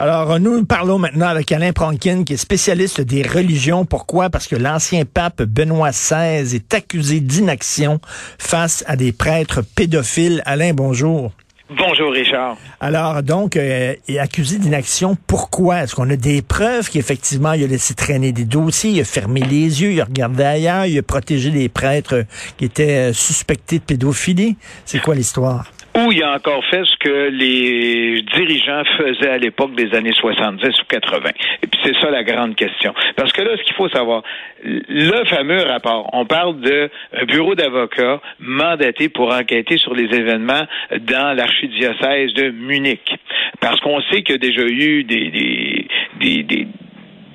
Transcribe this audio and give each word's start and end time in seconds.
Alors, 0.00 0.38
nous 0.38 0.64
parlons 0.64 1.00
maintenant 1.00 1.26
avec 1.26 1.50
Alain 1.50 1.72
Pronkin, 1.72 2.22
qui 2.22 2.34
est 2.34 2.36
spécialiste 2.36 3.00
des 3.00 3.22
religions. 3.22 3.84
Pourquoi? 3.84 4.30
Parce 4.30 4.46
que 4.46 4.54
l'ancien 4.54 5.04
pape 5.04 5.42
Benoît 5.42 5.90
XVI 5.90 6.54
est 6.54 6.72
accusé 6.72 7.18
d'inaction 7.18 7.98
face 8.38 8.84
à 8.86 8.94
des 8.94 9.10
prêtres 9.10 9.60
pédophiles. 9.74 10.40
Alain, 10.46 10.72
bonjour. 10.72 11.32
Bonjour 11.68 12.12
Richard. 12.12 12.56
Alors 12.78 13.24
donc, 13.24 13.56
euh, 13.56 13.94
accusé 14.20 14.58
d'inaction. 14.58 15.18
Pourquoi? 15.26 15.82
Est-ce 15.82 15.96
qu'on 15.96 16.08
a 16.10 16.16
des 16.16 16.42
preuves 16.42 16.88
qu'effectivement 16.88 17.54
il 17.54 17.64
a 17.64 17.66
laissé 17.66 17.94
traîner 17.94 18.30
des 18.30 18.44
dossiers, 18.44 18.90
il 18.92 19.00
a 19.00 19.04
fermé 19.04 19.40
les 19.40 19.82
yeux, 19.82 19.90
il 19.90 20.00
a 20.00 20.04
regardé 20.04 20.44
ailleurs, 20.44 20.86
il 20.86 20.96
a 20.96 21.02
protégé 21.02 21.50
les 21.50 21.68
prêtres 21.68 22.24
qui 22.56 22.66
étaient 22.66 23.10
euh, 23.10 23.12
suspectés 23.12 23.80
de 23.80 23.84
pédophilie? 23.84 24.56
C'est 24.84 25.02
quoi 25.02 25.16
l'histoire? 25.16 25.72
Ou 25.98 26.12
il 26.12 26.22
a 26.22 26.34
encore 26.34 26.64
fait 26.66 26.84
ce 26.84 26.96
que 26.98 27.28
les 27.28 28.22
dirigeants 28.22 28.82
faisaient 28.96 29.30
à 29.30 29.38
l'époque 29.38 29.74
des 29.74 29.92
années 29.96 30.12
70 30.12 30.66
ou 30.66 30.84
80. 30.88 31.30
Et 31.62 31.66
puis 31.66 31.80
c'est 31.82 31.96
ça 32.00 32.10
la 32.10 32.22
grande 32.22 32.54
question. 32.54 32.94
Parce 33.16 33.32
que 33.32 33.42
là, 33.42 33.56
ce 33.56 33.62
qu'il 33.64 33.74
faut 33.74 33.88
savoir, 33.88 34.22
le 34.62 35.24
fameux 35.24 35.62
rapport, 35.62 36.08
on 36.12 36.24
parle 36.24 36.60
d'un 36.60 36.88
bureau 37.26 37.54
d'avocats 37.56 38.20
mandaté 38.38 39.08
pour 39.08 39.34
enquêter 39.34 39.76
sur 39.78 39.94
les 39.94 40.04
événements 40.04 40.66
dans 41.00 41.36
l'archidiocèse 41.36 42.32
de 42.34 42.50
Munich. 42.50 43.16
Parce 43.60 43.80
qu'on 43.80 44.00
sait 44.02 44.22
qu'il 44.22 44.34
y 44.34 44.34
a 44.34 44.38
déjà 44.38 44.66
eu 44.66 45.02
des, 45.02 45.30
des, 45.30 45.88
des, 46.20 46.42
des 46.44 46.68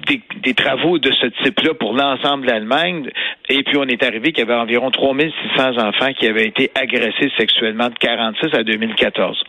des, 0.05 0.53
travaux 0.53 0.97
de 0.99 1.11
ce 1.11 1.27
type-là 1.43 1.73
pour 1.73 1.93
l'ensemble 1.93 2.45
de 2.45 2.51
l'Allemagne. 2.51 3.09
Et 3.49 3.63
puis, 3.63 3.77
on 3.77 3.85
est 3.85 4.03
arrivé 4.03 4.31
qu'il 4.31 4.47
y 4.47 4.49
avait 4.49 4.59
environ 4.59 4.91
3600 4.91 5.77
enfants 5.77 6.13
qui 6.13 6.27
avaient 6.27 6.47
été 6.47 6.71
agressés 6.75 7.31
sexuellement 7.37 7.89
de 7.89 7.95
46 7.95 8.53
à 8.53 8.63
2014. 8.63 9.43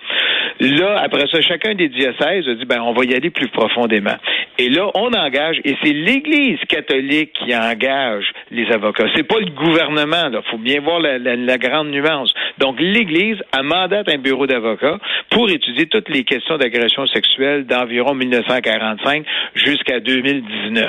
Là, 0.61 1.01
après 1.03 1.27
ça, 1.31 1.41
chacun 1.41 1.75
des 1.75 1.89
diocèses 1.89 2.49
a 2.49 2.55
dit, 2.55 2.65
ben, 2.65 2.81
on 2.81 2.93
va 2.93 3.05
y 3.05 3.15
aller 3.15 3.31
plus 3.31 3.49
profondément. 3.49 4.17
Et 4.59 4.69
là, 4.69 4.89
on 4.95 5.13
engage, 5.13 5.61
et 5.65 5.75
c'est 5.83 5.93
l'Église 5.93 6.61
catholique 6.69 7.33
qui 7.33 7.55
engage 7.57 8.25
les 8.51 8.71
avocats. 8.71 9.07
C'est 9.17 9.27
pas 9.27 9.41
le 9.41 9.51
gouvernement, 9.51 10.29
là. 10.29 10.43
Faut 10.51 10.59
bien 10.59 10.81
voir 10.81 11.01
la, 11.01 11.19
la 11.19 11.59
grande 11.59 11.91
nuance. 11.91 12.33
Donc, 12.59 12.77
l'Église 12.79 13.39
a 13.53 13.63
mandaté 13.63 14.15
un 14.15 14.19
bureau 14.19 14.47
d'avocats 14.47 14.99
pour 15.31 15.51
étudier 15.51 15.87
toutes 15.87 16.09
les 16.09 16.23
questions 16.25 16.57
d'agression 16.57 17.07
sexuelle 17.07 17.67
d'environ 17.67 18.15
1945 18.15 19.25
jusqu'à 19.55 19.99
2019. 19.99 20.89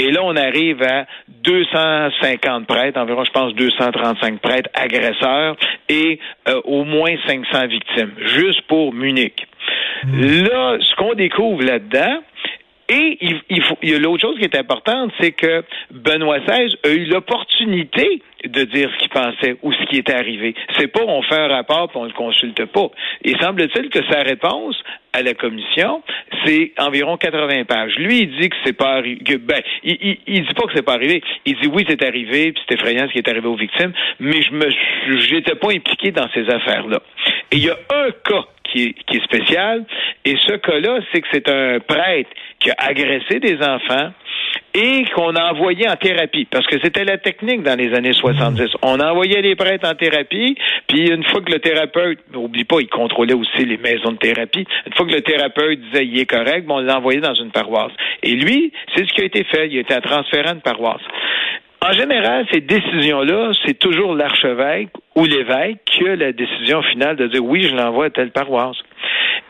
Et 0.00 0.10
là, 0.10 0.20
on 0.24 0.34
arrive 0.34 0.82
à 0.82 1.04
250 1.28 2.66
prêtres, 2.66 2.98
environ, 2.98 3.22
je 3.22 3.30
pense, 3.32 3.54
235 3.54 4.40
prêtres 4.40 4.70
agresseurs 4.72 5.56
et 5.90 6.18
euh, 6.48 6.58
au 6.64 6.84
moins 6.84 7.14
500 7.26 7.66
victimes, 7.66 8.12
juste 8.34 8.62
pour 8.62 8.94
Munich. 8.94 9.46
Hmm. 10.04 10.46
Là, 10.46 10.78
ce 10.80 10.94
qu'on 10.96 11.12
découvre 11.12 11.62
là-dedans, 11.62 12.22
et 12.90 13.18
il, 13.20 13.40
il, 13.48 13.62
faut, 13.62 13.78
il 13.82 13.90
y 13.90 13.94
a 13.94 13.98
l'autre 14.00 14.20
chose 14.20 14.36
qui 14.36 14.44
est 14.44 14.56
importante, 14.56 15.12
c'est 15.20 15.30
que 15.30 15.62
Benoît 15.92 16.40
XVI 16.40 16.76
a 16.84 16.88
eu 16.88 17.04
l'opportunité 17.04 18.20
de 18.44 18.64
dire 18.64 18.90
ce 18.92 18.98
qu'il 18.98 19.10
pensait 19.10 19.56
ou 19.62 19.72
ce 19.72 19.84
qui 19.84 19.98
était 19.98 20.14
arrivé. 20.14 20.56
C'est 20.76 20.88
pas 20.88 21.02
on 21.06 21.22
fait 21.22 21.38
un 21.38 21.46
rapport 21.48 21.90
et 21.94 21.98
on 21.98 22.04
le 22.04 22.12
consulte 22.12 22.64
pas. 22.66 22.88
Et 23.22 23.36
semble-t-il 23.40 23.90
que 23.90 24.00
sa 24.10 24.22
réponse 24.22 24.76
à 25.12 25.22
la 25.22 25.34
commission, 25.34 26.02
c'est 26.44 26.72
environ 26.78 27.16
80 27.16 27.64
pages. 27.64 27.94
Lui, 27.96 28.22
il 28.22 28.40
dit 28.40 28.48
que 28.48 28.56
c'est 28.64 28.76
pas 28.76 28.94
arrivé. 28.94 29.20
Ben, 29.38 29.62
il, 29.84 30.18
il, 30.26 30.46
dit 30.46 30.54
pas 30.54 30.66
que 30.66 30.72
c'est 30.74 30.84
pas 30.84 30.94
arrivé. 30.94 31.22
Il 31.46 31.56
dit 31.60 31.68
oui, 31.68 31.84
c'est 31.88 32.02
arrivé, 32.02 32.52
puis 32.52 32.62
c'est 32.68 32.74
effrayant 32.74 33.06
ce 33.06 33.12
qui 33.12 33.18
est 33.18 33.28
arrivé 33.28 33.46
aux 33.46 33.56
victimes, 33.56 33.92
mais 34.18 34.42
je 34.42 34.52
me, 34.52 34.68
j'étais 35.20 35.54
pas 35.54 35.68
impliqué 35.68 36.10
dans 36.10 36.28
ces 36.34 36.48
affaires-là. 36.48 37.00
Et 37.52 37.56
il 37.56 37.64
y 37.64 37.70
a 37.70 37.76
un 37.90 38.10
cas 38.24 38.46
qui 38.70 38.84
est, 38.84 38.92
qui 39.04 39.16
est 39.16 39.24
spécial, 39.24 39.84
et 40.24 40.36
ce 40.46 40.54
cas-là, 40.54 41.00
c'est 41.12 41.20
que 41.20 41.28
c'est 41.32 41.48
un 41.48 41.80
prêtre 41.80 42.30
qui 42.58 42.70
a 42.70 42.74
agressé 42.78 43.40
des 43.40 43.58
enfants 43.62 44.12
et 44.74 45.04
qu'on 45.14 45.34
a 45.34 45.52
envoyé 45.52 45.88
en 45.88 45.96
thérapie, 45.96 46.46
parce 46.50 46.66
que 46.66 46.76
c'était 46.82 47.04
la 47.04 47.18
technique 47.18 47.62
dans 47.62 47.76
les 47.76 47.92
années 47.94 48.12
70. 48.12 48.70
On 48.82 49.00
envoyait 49.00 49.42
les 49.42 49.56
prêtres 49.56 49.88
en 49.88 49.94
thérapie, 49.94 50.56
puis 50.86 51.08
une 51.08 51.24
fois 51.24 51.40
que 51.40 51.50
le 51.50 51.58
thérapeute, 51.58 52.20
n'oublie 52.32 52.64
pas, 52.64 52.80
il 52.80 52.88
contrôlait 52.88 53.34
aussi 53.34 53.64
les 53.64 53.78
maisons 53.78 54.12
de 54.12 54.18
thérapie, 54.18 54.66
une 54.86 54.92
fois 54.94 55.06
que 55.06 55.12
le 55.12 55.22
thérapeute 55.22 55.80
disait 55.80 56.06
il 56.06 56.18
est 56.18 56.26
correct, 56.26 56.66
bon, 56.66 56.76
on 56.76 56.80
l'a 56.80 56.98
envoyé 56.98 57.20
dans 57.20 57.34
une 57.34 57.50
paroisse. 57.50 57.92
Et 58.22 58.32
lui, 58.32 58.72
c'est 58.94 59.08
ce 59.08 59.12
qui 59.12 59.22
a 59.22 59.24
été 59.24 59.44
fait, 59.44 59.68
il 59.68 59.78
a 59.78 59.80
été 59.80 60.00
transféré 60.00 60.54
de 60.54 60.60
paroisse. 60.60 61.02
En 61.82 61.92
général, 61.92 62.46
ces 62.52 62.60
décisions-là, 62.60 63.52
c'est 63.64 63.78
toujours 63.78 64.14
l'archevêque 64.14 64.90
ou 65.16 65.24
l'évêque 65.24 65.78
qui 65.86 66.06
a 66.06 66.14
la 66.14 66.32
décision 66.32 66.82
finale 66.82 67.16
de 67.16 67.26
dire 67.28 67.42
oui, 67.42 67.62
je 67.62 67.74
l'envoie 67.74 68.06
à 68.06 68.10
telle 68.10 68.32
paroisse. 68.32 68.76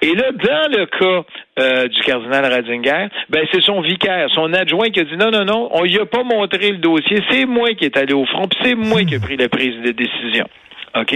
Et 0.00 0.14
là, 0.14 0.30
dans 0.32 0.78
le 0.78 0.86
cas 0.86 1.24
euh, 1.58 1.88
du 1.88 2.00
cardinal 2.02 2.44
Ratzinger, 2.44 3.08
ben 3.28 3.44
c'est 3.52 3.60
son 3.60 3.80
vicaire, 3.80 4.28
son 4.32 4.52
adjoint 4.54 4.90
qui 4.90 5.00
a 5.00 5.04
dit 5.04 5.16
non, 5.16 5.30
non, 5.30 5.44
non, 5.44 5.68
on 5.72 5.82
lui 5.82 5.98
a 5.98 6.06
pas 6.06 6.22
montré 6.22 6.70
le 6.70 6.78
dossier, 6.78 7.18
c'est 7.30 7.46
moi 7.46 7.74
qui 7.74 7.84
est 7.84 7.96
allé 7.96 8.14
au 8.14 8.24
front, 8.24 8.48
c'est 8.62 8.76
moi 8.76 9.02
qui 9.02 9.16
ai 9.16 9.18
pris 9.18 9.36
la 9.36 9.48
prise 9.48 9.76
de 9.82 9.90
décision. 9.90 10.46
OK? 10.96 11.14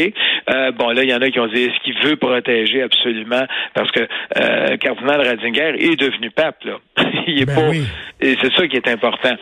Euh, 0.51 0.73
bon, 0.73 0.91
là, 0.91 1.03
il 1.03 1.11
y 1.11 1.15
en 1.15 1.21
a 1.21 1.31
qui 1.31 1.41
ont 1.41 1.47
dit 1.47 1.65
est-ce 1.65 1.81
qu'il 1.83 1.99
veut 2.03 2.17
protéger 2.17 2.83
absolument? 2.83 3.45
Parce 3.75 3.91
que 3.91 4.01
euh, 4.01 4.77
cardinal 4.77 5.21
Ratzinger 5.27 5.75
est 5.79 5.97
devenu 5.97 6.31
pape, 6.31 6.65
là. 6.65 6.79
il 7.27 7.43
est 7.43 7.47
ben 7.47 7.55
pas. 7.55 7.75
Et 8.21 8.37
c'est 8.41 8.53
ça 8.55 8.67
qui 8.69 8.77
est 8.77 8.89
important. 8.89 9.35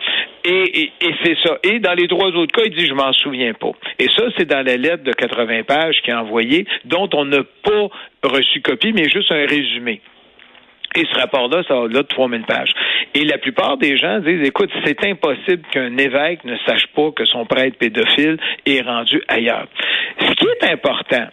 Et, 0.45 0.91
et, 1.01 1.15
c'est 1.23 1.37
ça. 1.43 1.57
Et 1.63 1.79
dans 1.79 1.93
les 1.93 2.07
trois 2.07 2.29
autres 2.29 2.51
cas, 2.51 2.63
il 2.65 2.75
dit 2.75 2.85
je 2.85 2.93
m'en 2.93 3.13
souviens 3.13 3.53
pas. 3.53 3.71
Et 3.99 4.07
ça, 4.15 4.23
c'est 4.37 4.45
dans 4.45 4.65
la 4.65 4.75
lettre 4.75 5.03
de 5.03 5.13
80 5.13 5.63
pages 5.63 6.01
qu'il 6.03 6.13
a 6.13 6.21
envoyée, 6.21 6.65
dont 6.85 7.09
on 7.13 7.25
n'a 7.25 7.43
pas 7.63 7.87
reçu 8.23 8.61
copie, 8.61 8.91
mais 8.93 9.09
juste 9.09 9.31
un 9.31 9.45
résumé. 9.45 10.01
Et 10.95 11.05
ce 11.11 11.19
rapport-là, 11.19 11.63
ça 11.67 11.75
va 11.75 11.81
là 11.87 12.01
de 12.03 12.07
3000 12.07 12.43
pages. 12.43 12.71
Et 13.13 13.25
la 13.25 13.37
plupart 13.37 13.77
des 13.77 13.97
gens 13.97 14.19
disent, 14.19 14.45
écoute, 14.45 14.69
c'est 14.85 15.03
impossible 15.05 15.63
qu'un 15.71 15.97
évêque 15.97 16.43
ne 16.43 16.55
sache 16.65 16.87
pas 16.95 17.11
que 17.11 17.25
son 17.25 17.45
prêtre 17.45 17.77
pédophile 17.77 18.37
est 18.65 18.81
rendu 18.81 19.21
ailleurs. 19.27 19.67
Ce 20.19 20.33
qui 20.33 20.45
est 20.45 20.71
important, 20.71 21.27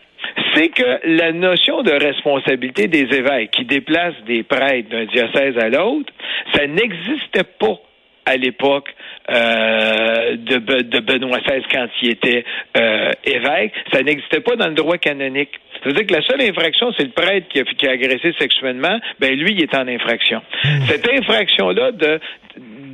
c'est 0.54 0.68
que 0.68 1.00
la 1.04 1.32
notion 1.32 1.82
de 1.82 1.92
responsabilité 1.92 2.88
des 2.88 3.06
évêques 3.14 3.50
qui 3.52 3.64
déplacent 3.64 4.22
des 4.26 4.42
prêtres 4.42 4.88
d'un 4.88 5.04
diocèse 5.04 5.58
à 5.58 5.68
l'autre, 5.68 6.12
ça 6.54 6.66
n'existait 6.66 7.44
pas 7.58 7.78
à 8.26 8.36
l'époque 8.36 8.94
euh, 9.30 10.36
de, 10.36 10.58
de, 10.82 11.00
Benoît 11.00 11.38
XVI 11.40 11.62
quand 11.72 11.86
il 12.02 12.10
était 12.10 12.44
euh, 12.76 13.12
évêque. 13.24 13.72
Ça 13.92 14.02
n'existait 14.02 14.40
pas 14.40 14.56
dans 14.56 14.68
le 14.68 14.74
droit 14.74 14.98
canonique. 14.98 15.50
C'est-à-dire 15.82 16.06
que 16.06 16.12
la 16.12 16.22
seule 16.22 16.42
infraction, 16.42 16.92
c'est 16.96 17.04
le 17.04 17.10
prêtre 17.10 17.48
qui 17.48 17.60
a, 17.60 17.64
qui 17.64 17.86
a 17.86 17.92
agressé 17.92 18.34
sexuellement. 18.38 18.98
Ben 19.18 19.34
lui, 19.34 19.52
il 19.52 19.62
est 19.62 19.74
en 19.74 19.88
infraction. 19.88 20.42
Hmm. 20.64 20.84
Cette 20.86 21.08
infraction-là 21.08 21.92
de 21.92 22.20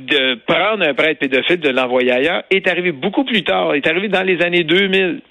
de 0.07 0.35
prendre 0.47 0.87
un 0.87 0.93
prêtre 0.93 1.19
pédophile, 1.19 1.59
de 1.59 1.69
l'envoyer 1.69 2.11
ailleurs, 2.11 2.43
est 2.49 2.65
arrivée 2.67 2.93
beaucoup 2.93 3.25
plus 3.25 3.43
tard. 3.43 3.75
est 3.75 3.85
arrivée 3.85 4.07
dans 4.07 4.23
les 4.23 4.41
années 4.41 4.63
2000. 4.63 5.21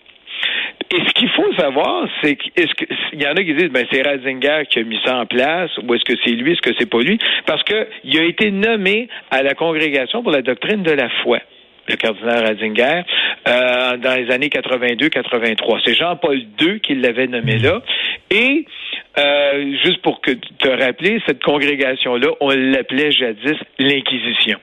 Et 0.90 0.98
ce 1.06 1.12
qu'il 1.14 1.28
faut 1.30 1.52
savoir, 1.54 2.08
c'est 2.22 2.36
qu'il 2.36 3.20
y 3.20 3.26
en 3.26 3.32
a 3.32 3.42
qui 3.42 3.54
disent 3.54 3.70
ben 3.70 3.86
c'est 3.90 4.02
Ratzinger 4.02 4.62
qui 4.70 4.78
a 4.78 4.84
mis 4.84 4.98
ça 5.04 5.16
en 5.18 5.26
place 5.26 5.70
ou 5.78 5.94
est-ce 5.94 6.04
que 6.04 6.18
c'est 6.24 6.32
lui, 6.32 6.52
est-ce 6.52 6.62
que 6.62 6.74
c'est 6.78 6.88
pas 6.88 7.00
lui? 7.00 7.18
Parce 7.44 7.62
que 7.64 7.88
il 8.04 8.18
a 8.18 8.24
été 8.24 8.50
nommé 8.50 9.08
à 9.30 9.42
la 9.42 9.54
congrégation 9.54 10.22
pour 10.22 10.32
la 10.32 10.42
doctrine 10.42 10.82
de 10.82 10.92
la 10.92 11.08
foi 11.22 11.40
le 11.88 11.96
cardinal 11.96 12.46
Ratzinger, 12.46 13.02
euh, 13.46 13.96
dans 13.98 14.14
les 14.14 14.30
années 14.32 14.48
82-83. 14.48 15.80
C'est 15.84 15.94
Jean-Paul 15.94 16.42
II 16.60 16.80
qui 16.80 16.94
l'avait 16.94 17.26
nommé 17.26 17.58
là. 17.58 17.80
Et 18.30 18.64
euh, 19.18 19.76
juste 19.84 20.02
pour 20.02 20.20
que 20.20 20.32
te 20.32 20.68
rappeler, 20.68 21.20
cette 21.26 21.42
congrégation-là, 21.42 22.28
on 22.40 22.50
l'appelait 22.50 23.12
jadis 23.12 23.56
l'Inquisition. 23.78 24.58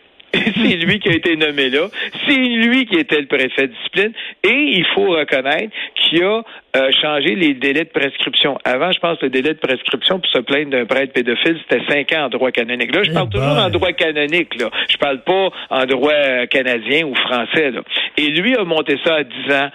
C'est 0.63 0.75
lui 0.85 1.00
qui 1.00 1.09
a 1.09 1.13
été 1.13 1.35
nommé 1.35 1.69
là. 1.69 1.88
C'est 2.28 2.35
lui 2.35 2.85
qui 2.85 2.96
était 2.96 3.19
le 3.19 3.28
préfet 3.28 3.68
de 3.68 3.74
discipline. 3.74 4.13
Et 4.44 4.78
il 4.78 4.85
faut 4.94 5.07
reconnaître 5.07 5.74
qu'il 5.96 6.24
a 6.24 6.41
euh, 6.75 6.90
changé 7.01 7.35
les 7.35 7.53
délais 7.53 7.84
de 7.84 7.90
prescription. 7.90 8.57
Avant, 8.66 8.91
je 8.91 9.00
pense, 9.00 9.22
le 9.22 9.29
délai 9.29 9.53
de 9.53 9.59
prescription 9.59 10.19
pour 10.19 10.29
se 10.29 10.40
plaindre 10.40 10.72
d'un 10.72 10.85
prêtre 10.85 11.13
pédophile, 11.13 11.59
c'était 11.69 11.84
cinq 11.88 12.12
ans 12.13 12.25
en 12.25 12.29
droit 12.29 12.52
canonique. 12.52 12.96
Là, 12.96 13.03
je 13.03 13.11
parle 13.11 13.28
eh 13.29 13.35
toujours 13.35 13.58
en 13.58 13.70
droit 13.70 13.93
canonique. 13.93 14.59
Là. 14.59 14.70
Je 14.90 14.97
parle 14.97 15.22
pas 15.23 15.49
en 15.70 15.85
droit 15.85 16.47
canadien 16.49 17.05
ou 17.05 17.16
français. 17.16 17.72
Là. 17.72 17.82
Et 18.17 18.29
lui 18.29 18.55
a 18.55 18.64
monté 18.64 18.97
ça 19.03 19.16
à 19.16 19.23
10 19.23 19.53
ans. 19.53 19.70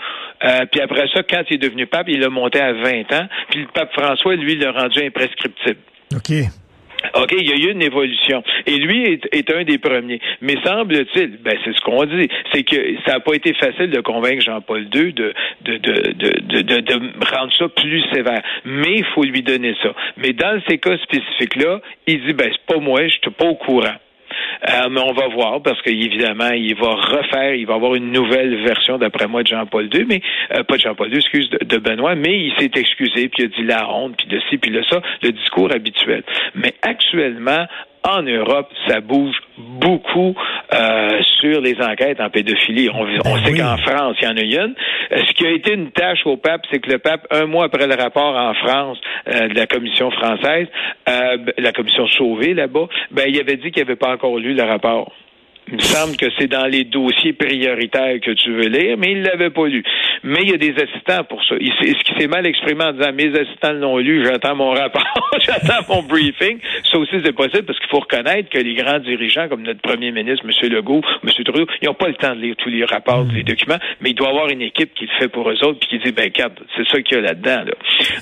Euh, 0.44 0.66
puis 0.70 0.80
après 0.80 1.08
ça, 1.12 1.22
quand 1.22 1.42
il 1.50 1.54
est 1.54 1.58
devenu 1.58 1.86
pape, 1.86 2.08
il 2.08 2.20
l'a 2.20 2.28
monté 2.28 2.60
à 2.60 2.72
20 2.72 3.12
ans. 3.12 3.28
Puis 3.50 3.60
le 3.60 3.66
pape 3.72 3.92
François, 3.92 4.36
lui, 4.36 4.56
l'a 4.56 4.72
rendu 4.72 5.00
imprescriptible. 5.00 5.78
OK. 6.14 6.32
OK, 7.14 7.32
il 7.32 7.48
y 7.48 7.52
a 7.52 7.56
eu 7.56 7.72
une 7.72 7.82
évolution. 7.82 8.42
Et 8.66 8.76
lui 8.76 9.20
est, 9.32 9.50
un 9.50 9.64
des 9.64 9.78
premiers. 9.78 10.20
Mais 10.40 10.56
semble-t-il, 10.64 11.38
ben 11.38 11.56
c'est 11.64 11.74
ce 11.74 11.80
qu'on 11.80 12.04
dit, 12.04 12.28
c'est 12.52 12.62
que 12.64 12.76
ça 13.06 13.14
n'a 13.14 13.20
pas 13.20 13.34
été 13.34 13.54
facile 13.54 13.90
de 13.90 14.00
convaincre 14.00 14.42
Jean-Paul 14.44 14.88
II 14.92 15.12
de 15.12 15.32
de, 15.62 15.76
de, 15.76 16.62
de, 16.62 16.80
de, 16.80 17.34
rendre 17.34 17.52
ça 17.56 17.68
plus 17.68 18.02
sévère. 18.12 18.42
Mais 18.64 18.96
il 18.96 19.04
faut 19.14 19.24
lui 19.24 19.42
donner 19.42 19.74
ça. 19.82 19.94
Mais 20.16 20.32
dans 20.32 20.60
ces 20.68 20.78
cas 20.78 20.96
spécifiques-là, 20.98 21.80
il 22.06 22.24
dit, 22.26 22.32
ben 22.32 22.50
c'est 22.50 22.74
pas 22.74 22.80
moi, 22.80 23.06
je 23.06 23.12
suis 23.12 23.30
pas 23.30 23.46
au 23.46 23.54
courant. 23.54 23.94
Euh, 24.68 24.88
mais 24.90 25.00
on 25.00 25.12
va 25.12 25.28
voir 25.28 25.62
parce 25.62 25.80
qu'évidemment, 25.82 26.50
il 26.50 26.74
va 26.74 26.94
refaire, 26.94 27.54
il 27.54 27.66
va 27.66 27.74
avoir 27.74 27.94
une 27.94 28.12
nouvelle 28.12 28.62
version, 28.62 28.98
d'après 28.98 29.26
moi, 29.26 29.42
de 29.42 29.48
Jean-Paul 29.48 29.88
II, 29.92 30.04
mais 30.06 30.20
euh, 30.54 30.62
pas 30.64 30.76
de 30.76 30.80
Jean-Paul 30.80 31.10
II, 31.10 31.18
excuse, 31.18 31.48
de, 31.50 31.78
Benoît, 31.78 32.14
mais 32.14 32.38
il 32.38 32.52
s'est 32.58 32.70
excusé, 32.74 33.28
puis 33.28 33.44
il 33.44 33.46
a 33.46 33.48
dit 33.48 33.64
la 33.64 33.90
honte, 33.90 34.16
puis 34.16 34.26
de 34.26 34.40
ci, 34.48 34.58
puis 34.58 34.70
de 34.70 34.82
ça, 34.82 35.00
le 35.22 35.32
discours 35.32 35.70
habituel. 35.72 36.22
Mais 36.54 36.74
actuellement, 36.82 37.66
en 38.04 38.22
Europe, 38.22 38.68
ça 38.86 39.00
bouge 39.00 39.36
beaucoup 39.56 40.34
euh, 40.74 41.20
sur 41.40 41.60
les 41.60 41.76
enquêtes 41.80 42.20
en 42.20 42.30
pédophilie. 42.30 42.90
On, 42.92 43.04
ben 43.04 43.44
sait 43.44 43.58
qu'en 43.58 43.76
France, 43.78 44.16
il 44.20 44.24
y 44.24 44.30
en 44.30 44.36
a 44.36 44.42
une. 44.42 44.74
Euh, 45.12 45.22
ce 45.26 45.32
qui 45.34 45.46
a 45.46 45.50
été 45.50 45.74
une 45.74 45.90
tâche 45.90 46.26
au 46.26 46.36
pape, 46.36 46.62
c'est 46.70 46.80
que 46.80 46.90
le 46.90 46.98
pape, 46.98 47.26
un 47.30 47.46
mois 47.46 47.64
après 47.64 47.86
le 47.86 47.94
rapport 47.94 48.36
en 48.36 48.54
France 48.54 48.98
euh, 49.28 49.48
de 49.48 49.54
la 49.54 49.66
commission 49.66 50.10
française, 50.10 50.68
la 51.06 51.72
commission 51.72 52.06
sauvée 52.08 52.54
là-bas, 52.54 52.88
ben 53.10 53.24
il 53.26 53.38
avait 53.40 53.56
dit 53.56 53.70
qu'il 53.70 53.82
n'avait 53.82 53.96
pas 53.96 54.12
encore 54.12 54.38
lu 54.38 54.54
le 54.54 54.62
rapport. 54.62 55.12
Il 55.70 55.76
me 55.76 55.82
semble 55.82 56.16
que 56.16 56.26
c'est 56.38 56.46
dans 56.46 56.66
les 56.66 56.84
dossiers 56.84 57.34
prioritaires 57.34 58.20
que 58.20 58.30
tu 58.30 58.52
veux 58.52 58.68
lire, 58.68 58.96
mais 58.96 59.12
il 59.12 59.22
l'avait 59.22 59.50
pas 59.50 59.66
lu. 59.66 59.84
Mais 60.22 60.40
il 60.42 60.50
y 60.50 60.54
a 60.54 60.56
des 60.56 60.74
assistants 60.74 61.24
pour 61.24 61.44
ça. 61.44 61.56
Il, 61.60 61.70
ce 61.72 62.04
qui 62.04 62.18
s'est 62.18 62.26
mal 62.26 62.46
exprimé 62.46 62.84
en 62.84 62.92
disant 62.92 63.12
mes 63.12 63.38
assistants 63.38 63.72
l'ont 63.72 63.98
lu, 63.98 64.24
j'attends 64.24 64.56
mon 64.56 64.70
rapport, 64.70 65.04
j'attends 65.40 65.84
mon 65.88 66.02
briefing. 66.02 66.58
Ça 66.90 66.98
aussi, 66.98 67.16
c'est 67.22 67.34
possible 67.34 67.64
parce 67.64 67.78
qu'il 67.78 67.88
faut 67.88 68.00
reconnaître 68.00 68.48
que 68.48 68.58
les 68.58 68.74
grands 68.74 68.98
dirigeants, 68.98 69.48
comme 69.48 69.62
notre 69.62 69.80
premier 69.80 70.10
ministre, 70.10 70.44
M. 70.46 70.70
Legault, 70.70 71.02
M. 71.22 71.30
Trudeau, 71.44 71.66
ils 71.82 71.86
n'ont 71.86 71.94
pas 71.94 72.08
le 72.08 72.14
temps 72.14 72.34
de 72.34 72.40
lire 72.40 72.56
tous 72.56 72.70
les 72.70 72.84
rapports, 72.84 73.26
tous 73.28 73.34
les 73.34 73.42
documents, 73.42 73.78
mais 74.00 74.10
il 74.10 74.14
doit 74.14 74.28
y 74.28 74.30
avoir 74.30 74.48
une 74.48 74.62
équipe 74.62 74.94
qui 74.94 75.04
le 75.04 75.12
fait 75.18 75.28
pour 75.28 75.50
eux 75.50 75.64
autres 75.64 75.80
puis 75.80 75.88
qui 75.88 75.98
dit, 75.98 76.12
ben, 76.12 76.30
cap, 76.30 76.58
c'est 76.76 76.88
ça 76.88 77.02
qu'il 77.02 77.18
y 77.18 77.20
a 77.20 77.22
là-dedans, 77.22 77.64
là. 77.66 77.72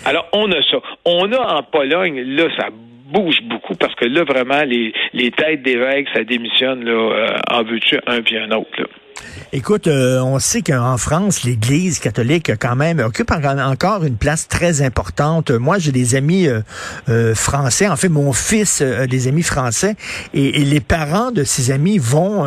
Alors, 0.05 0.27
on 0.33 0.51
a 0.51 0.63
ça. 0.63 0.79
On 1.05 1.31
a 1.33 1.59
en 1.59 1.63
Pologne, 1.63 2.23
là, 2.23 2.49
ça 2.57 2.71
bouge 3.13 3.39
beaucoup 3.49 3.75
parce 3.75 3.95
que 3.95 4.05
là, 4.05 4.25
vraiment, 4.25 4.63
les, 4.63 4.93
les 5.13 5.31
têtes 5.31 5.63
d'évêques, 5.63 6.09
ça 6.15 6.25
démissionne 6.25 6.85
là, 6.85 6.93
euh, 6.93 7.39
en 7.51 7.63
veux-tu 7.63 7.99
un 8.07 8.23
puis 8.23 8.37
un 8.39 8.51
autre. 8.51 8.71
Là. 8.79 8.87
Écoute, 9.53 9.87
euh, 9.87 10.21
on 10.21 10.39
sait 10.39 10.61
qu'en 10.61 10.99
France, 10.99 11.43
l'Église 11.45 12.01
catholique 12.01 12.53
quand 12.61 12.77
même 12.77 12.99
occupe 12.99 13.31
encore 13.31 14.05
une 14.05 14.19
place 14.19 14.47
très 14.47 14.83
importante. 14.83 15.51
Moi, 15.51 15.79
j'ai 15.79 15.93
des 15.93 16.17
amis 16.17 16.47
euh, 17.09 17.35
français. 17.35 17.89
En 17.89 17.97
fait, 17.97 18.11
mon 18.11 18.35
fils 18.35 18.83
a 18.83 19.07
des 19.07 19.27
amis 19.27 19.43
français 19.43 19.95
et, 20.35 20.53
les 20.65 20.81
parents 20.81 21.31
de 21.31 21.45
ces 21.45 21.71
amis 21.71 21.97
vont 21.97 22.43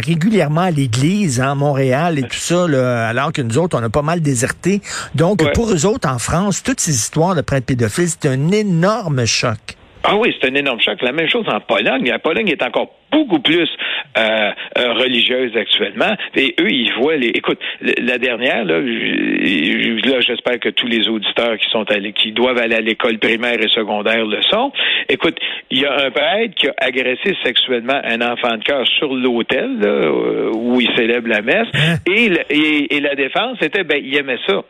régulièrement 0.00 0.62
à 0.62 0.70
l'Église 0.70 1.40
hein, 1.40 1.52
à 1.52 1.54
Montréal 1.54 2.18
et 2.18 2.22
tout 2.22 2.38
ça, 2.38 2.64
alors 3.08 3.32
que 3.32 3.42
nous 3.42 3.58
autres, 3.58 3.78
on 3.78 3.82
a 3.82 3.90
pas 3.90 4.02
mal 4.02 4.20
déserté. 4.20 4.80
Donc, 5.14 5.42
pour 5.52 5.70
eux 5.70 5.84
autres, 5.84 6.08
en 6.08 6.18
France, 6.18 6.62
toutes 6.62 6.80
ces 6.80 6.94
histoires 6.94 7.34
de 7.34 7.42
prêtres 7.42 7.66
pédophiles, 7.66 8.08
c'est 8.08 8.26
un 8.26 8.50
énorme 8.50 9.26
choc. 9.26 9.77
Ah 10.10 10.16
oui, 10.16 10.34
c'est 10.40 10.50
un 10.50 10.54
énorme 10.54 10.80
choc. 10.80 11.02
La 11.02 11.12
même 11.12 11.28
chose 11.28 11.44
en 11.48 11.60
Pologne. 11.60 12.08
La 12.08 12.18
Pologne 12.18 12.48
est 12.48 12.62
encore 12.62 12.88
beaucoup 13.12 13.40
plus 13.40 13.68
euh, 14.16 14.50
euh, 14.78 14.92
religieuse 14.94 15.54
actuellement. 15.54 16.16
Et 16.34 16.54
eux, 16.60 16.70
ils 16.70 16.90
voient 16.94 17.16
les. 17.16 17.28
Écoute, 17.28 17.58
la 17.82 18.16
dernière, 18.16 18.64
là, 18.64 18.80
là, 18.80 20.20
j'espère 20.20 20.60
que 20.60 20.70
tous 20.70 20.86
les 20.86 21.08
auditeurs 21.08 21.58
qui 21.58 21.68
sont 21.68 21.84
allés, 21.90 22.14
qui 22.14 22.32
doivent 22.32 22.56
aller 22.56 22.76
à 22.76 22.80
l'école 22.80 23.18
primaire 23.18 23.60
et 23.60 23.68
secondaire 23.68 24.24
le 24.24 24.40
sont. 24.50 24.72
Écoute, 25.10 25.38
il 25.70 25.80
y 25.80 25.84
a 25.84 26.06
un 26.06 26.10
prêtre 26.10 26.54
qui 26.54 26.68
a 26.68 26.74
agressé 26.78 27.36
sexuellement 27.44 28.00
un 28.02 28.22
enfant 28.22 28.56
de 28.56 28.64
cœur 28.64 28.86
sur 28.86 29.14
l'hôtel 29.14 29.78
euh, 29.84 30.50
où 30.54 30.80
il 30.80 30.88
célèbre 30.96 31.28
la 31.28 31.42
messe. 31.42 31.68
Hein? 31.74 31.96
Et, 32.06 32.96
et, 32.96 33.00
la 33.00 33.14
défense 33.14 33.58
était, 33.60 33.84
ben, 33.84 34.00
il 34.02 34.16
aimait 34.16 34.38
ça. 34.46 34.62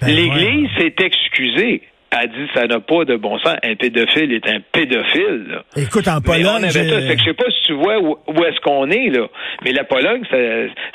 Ben 0.00 0.08
L'Église 0.08 0.70
s'est 0.78 0.94
excusée 0.98 1.82
a 2.18 2.26
dit 2.26 2.48
ça 2.54 2.66
n'a 2.66 2.80
pas 2.80 3.04
de 3.04 3.16
bon 3.16 3.38
sens. 3.38 3.56
Un 3.62 3.74
pédophile 3.74 4.32
est 4.32 4.48
un 4.48 4.60
pédophile. 4.72 5.60
Écoute, 5.76 6.08
en 6.08 6.20
Pologne, 6.20 6.64
avait 6.64 6.70
ça. 6.70 7.00
je 7.00 7.24
sais 7.24 7.34
pas 7.34 7.50
si 7.50 7.62
tu 7.66 7.72
vois 7.74 7.98
où, 7.98 8.44
est-ce 8.44 8.60
qu'on 8.60 8.90
est 8.90 9.08
là, 9.08 9.26
mais 9.64 9.72
la 9.72 9.84
Pologne, 9.84 10.22
ça, 10.30 10.36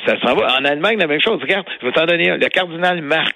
ça 0.05 0.19
s'en 0.21 0.35
va. 0.35 0.57
En 0.59 0.65
Allemagne, 0.65 0.97
la 0.99 1.07
même 1.07 1.21
chose. 1.21 1.41
Regarde, 1.41 1.65
je 1.81 1.85
vais 1.85 1.91
t'en 1.91 2.05
donner 2.05 2.31
un. 2.31 2.37
Le 2.37 2.47
cardinal 2.49 3.01
Marx. 3.01 3.33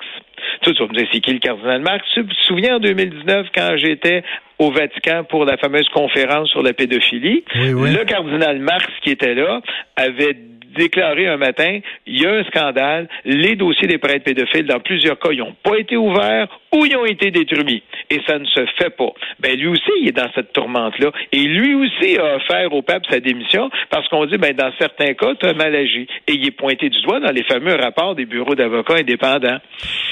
Tu, 0.64 0.74
tu 0.74 0.84
vas 0.84 0.90
me 0.90 0.94
dire, 0.96 1.08
c'est 1.12 1.20
qui 1.20 1.34
le 1.34 1.40
cardinal 1.40 1.82
Marx? 1.82 2.04
Tu 2.14 2.26
te 2.26 2.34
souviens 2.48 2.76
en 2.76 2.80
2019 2.80 3.48
quand 3.56 3.78
j'étais 3.78 4.24
au 4.60 4.72
Vatican 4.72 5.24
pour 5.24 5.46
la 5.46 5.58
fameuse 5.58 5.88
conférence 5.90 6.50
sur 6.50 6.62
la 6.62 6.74
pédophilie? 6.74 7.44
Le 7.56 8.04
cardinal 8.06 8.60
Marx 8.60 8.86
qui 9.04 9.12
était 9.12 9.34
là 9.34 9.62
avait 9.96 10.36
déclaré 10.76 11.28
un 11.28 11.38
matin, 11.38 11.80
il 12.06 12.22
y 12.22 12.26
a 12.26 12.34
un 12.34 12.44
scandale, 12.46 13.08
les 13.26 13.56
dossiers 13.56 13.88
des 13.88 13.98
prêtres 13.98 14.26
pédophiles, 14.26 14.66
dans 14.66 14.80
plusieurs 14.80 15.20
cas, 15.20 15.30
ils 15.32 15.40
n'ont 15.40 15.56
pas 15.64 15.78
été 15.78 15.98
ouverts 15.98 16.48
ou 16.74 16.86
ils 16.86 16.96
ont 16.96 17.06
été 17.06 17.32
détruits. 17.32 17.84
Et 18.10 18.20
ça 18.28 18.40
ne 18.40 18.46
se 18.46 18.66
fait 18.78 18.90
pas. 18.90 19.12
Ben, 19.40 19.58
lui 19.58 19.68
aussi, 19.68 19.92
il 20.02 20.10
est 20.10 20.18
dans 20.18 20.30
cette 20.34 20.54
tourmente-là. 20.54 21.12
Et 21.32 21.44
lui 21.44 21.76
aussi 21.76 22.18
a 22.18 22.36
offert 22.36 22.74
au 22.74 22.82
pape 22.82 23.04
sa 23.10 23.20
démission 23.20 23.70
parce 23.90 24.08
qu'on 24.10 24.26
dit, 24.26 24.38
ben, 24.38 24.54
dans 24.54 24.72
certains 24.80 25.14
cas, 25.14 25.34
tu 25.40 25.46
as 25.46 25.54
mal 25.54 25.76
agi. 25.76 26.08
Et 26.28 26.34
il 26.34 26.46
est 26.46 26.52
pointé 26.52 26.90
du 26.90 27.02
doigt 27.02 27.20
dans 27.20 27.32
les 27.32 27.44
fameux 27.44 27.76
rapports 27.76 28.16
des 28.16 28.26
bureaux 28.26 28.56
d'avocats 28.56 28.96
indépendants. 28.96 29.60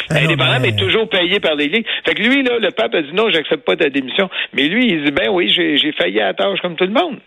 Ah 0.09 0.15
indépendants, 0.23 0.59
mais... 0.61 0.75
toujours 0.75 1.07
payés 1.09 1.39
par 1.39 1.55
l'Église. 1.55 1.83
Fait 2.05 2.15
que 2.15 2.23
lui, 2.23 2.43
là, 2.43 2.59
le 2.59 2.71
pape 2.71 2.95
a 2.95 3.01
dit 3.01 3.13
non, 3.13 3.29
j'accepte 3.29 3.65
pas 3.65 3.75
ta 3.75 3.89
démission. 3.89 4.29
Mais 4.53 4.67
lui, 4.67 4.87
il 4.87 5.03
dit, 5.03 5.11
ben 5.11 5.29
oui, 5.29 5.49
j'ai 5.49 5.91
failli 5.93 6.19
à 6.19 6.27
la 6.27 6.33
tâche 6.33 6.59
comme 6.61 6.75
tout 6.75 6.85
le 6.85 6.91
monde. 6.91 7.19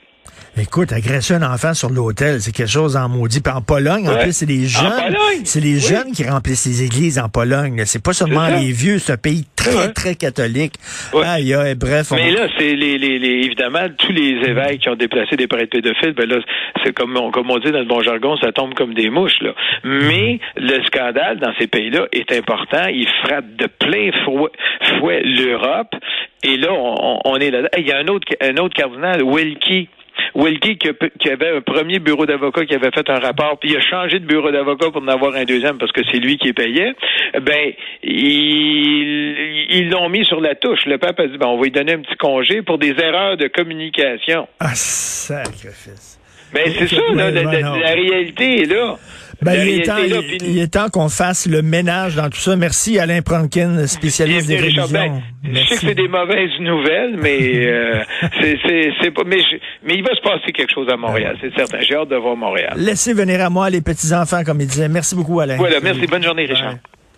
Écoute, 0.58 0.92
agresser 0.92 1.32
un 1.32 1.42
enfant 1.42 1.72
sur 1.72 1.88
l'hôtel, 1.88 2.42
c'est 2.42 2.52
quelque 2.52 2.70
chose 2.70 2.94
en 2.94 3.08
maudit. 3.08 3.40
Puis 3.40 3.52
en 3.52 3.62
Pologne, 3.62 4.06
en 4.06 4.18
plus, 4.18 4.36
c'est 4.36 4.46
les 4.46 4.66
jeunes. 4.66 5.16
C'est 5.44 5.60
les 5.60 5.78
jeunes 5.78 6.12
qui 6.12 6.28
remplissent 6.28 6.66
les 6.66 6.84
églises 6.84 7.18
en 7.18 7.30
Pologne. 7.30 7.82
C'est 7.86 8.04
pas 8.04 8.12
seulement 8.12 8.48
les 8.48 8.70
vieux, 8.70 8.98
c'est 8.98 9.14
un 9.14 9.16
pays 9.16 9.46
très, 9.56 9.94
très 9.94 10.14
catholique. 10.14 10.74
Aïe, 11.14 11.54
aïe, 11.54 11.74
bref. 11.74 12.10
Mais 12.10 12.32
là, 12.32 12.48
c'est 12.58 12.74
les, 12.74 12.98
les, 12.98 13.46
évidemment, 13.46 13.88
tous 13.96 14.12
les 14.12 14.46
évêques 14.46 14.80
qui 14.80 14.90
ont 14.90 14.94
déplacé 14.94 15.36
des 15.36 15.46
prêtres 15.46 15.70
pédophiles, 15.70 16.12
ben 16.12 16.28
là, 16.28 16.36
c'est 16.84 16.92
comme 16.92 17.16
on, 17.16 17.30
comme 17.30 17.50
on 17.50 17.58
dit 17.58 17.72
dans 17.72 17.78
le 17.78 17.86
bon 17.86 18.02
jargon, 18.02 18.36
ça 18.36 18.52
tombe 18.52 18.74
comme 18.74 18.92
des 18.92 19.08
mouches, 19.08 19.40
là. 19.40 19.54
Mais 19.84 20.38
le 20.56 20.84
scandale 20.84 21.38
dans 21.38 21.54
ces 21.58 21.66
pays-là 21.66 22.08
est 22.12 22.30
important. 22.30 22.88
Il 22.92 23.08
frappe 23.24 23.56
de 23.56 23.66
plein 23.66 24.10
fouet, 24.26 25.22
l'Europe. 25.24 25.94
Et 26.42 26.58
là, 26.58 26.68
on, 26.72 27.20
on 27.24 27.36
est 27.36 27.50
là. 27.50 27.68
Il 27.78 27.86
y 27.86 27.92
a 27.92 27.98
un 27.98 28.08
autre, 28.08 28.26
un 28.42 28.56
autre 28.58 28.74
cardinal, 28.74 29.22
Wilkie, 29.22 29.88
Wilkie, 30.34 30.78
qui, 30.78 31.30
avait 31.30 31.56
un 31.56 31.60
premier 31.60 31.98
bureau 31.98 32.26
d'avocat 32.26 32.64
qui 32.64 32.74
avait 32.74 32.90
fait 32.90 33.08
un 33.08 33.18
rapport, 33.18 33.58
puis 33.58 33.70
il 33.70 33.76
a 33.76 33.80
changé 33.80 34.18
de 34.18 34.26
bureau 34.26 34.50
d'avocat 34.50 34.90
pour 34.90 35.02
en 35.02 35.08
avoir 35.08 35.34
un 35.34 35.44
deuxième 35.44 35.78
parce 35.78 35.92
que 35.92 36.02
c'est 36.10 36.18
lui 36.18 36.38
qui 36.38 36.52
payait, 36.52 36.94
ben, 37.40 37.72
ils 38.02 39.88
l'ont 39.90 40.08
mis 40.08 40.24
sur 40.24 40.40
la 40.40 40.54
touche. 40.54 40.86
Le 40.86 40.98
pape 40.98 41.20
a 41.20 41.26
dit, 41.26 41.38
ben, 41.38 41.46
on 41.46 41.56
va 41.56 41.64
lui 41.64 41.70
donner 41.70 41.92
un 41.94 42.00
petit 42.00 42.16
congé 42.16 42.62
pour 42.62 42.78
des 42.78 42.94
erreurs 42.98 43.36
de 43.36 43.48
communication. 43.48 44.48
Ah, 44.60 44.74
sacrifice. 44.74 46.18
Ben, 46.52 46.70
c'est 46.78 46.88
ça, 46.88 47.00
là, 47.14 47.30
la, 47.30 47.94
réalité 47.94 48.62
est 48.62 48.66
là. 48.66 48.98
Ben, 49.42 49.66
il, 49.66 49.80
est 49.80 49.82
temps, 49.84 49.96
il, 49.98 50.58
est 50.58 50.72
temps, 50.72 50.88
qu'on 50.88 51.08
fasse 51.08 51.46
le 51.46 51.62
ménage 51.62 52.16
dans 52.16 52.28
tout 52.30 52.38
ça. 52.38 52.56
Merci 52.56 52.98
Alain 52.98 53.22
Pronkin, 53.22 53.86
spécialiste 53.86 54.46
des 54.46 54.56
religions. 54.56 54.86
Ben, 54.90 55.20
je 55.44 55.58
sais 55.64 55.74
que 55.74 55.80
c'est 55.80 55.94
des 55.94 56.08
mauvaises 56.08 56.58
nouvelles, 56.60 57.16
mais 57.20 57.66
euh, 57.66 58.02
c'est 59.02 59.10
pas. 59.10 59.22
Mais, 59.26 59.38
mais 59.84 59.94
il 59.94 60.02
va 60.02 60.14
se 60.14 60.20
passer 60.22 60.52
quelque 60.52 60.72
chose 60.72 60.88
à 60.88 60.96
Montréal, 60.96 61.36
c'est 61.40 61.54
certain. 61.54 61.80
J'ai 61.80 61.96
hâte 61.96 62.08
de 62.08 62.16
voir 62.16 62.36
Montréal. 62.36 62.74
Laissez 62.76 63.14
venir 63.14 63.40
à 63.40 63.50
moi 63.50 63.68
les 63.68 63.80
petits 63.80 64.14
enfants, 64.14 64.44
comme 64.44 64.60
il 64.60 64.66
disait. 64.66 64.88
Merci 64.88 65.14
beaucoup, 65.14 65.40
Alain. 65.40 65.56
Voilà, 65.56 65.80
merci. 65.80 66.06
Bonne 66.06 66.22
journée, 66.22 66.44
Richard. 66.44 66.76